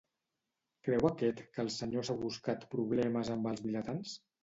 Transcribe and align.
Creu 0.87 1.05
aquest 1.09 1.45
que 1.51 1.63
el 1.65 1.71
senyor 1.77 2.09
s'ha 2.09 2.17
buscat 2.25 2.69
problemes 2.75 3.35
amb 3.39 3.55
els 3.55 3.67
vilatans? 3.71 4.21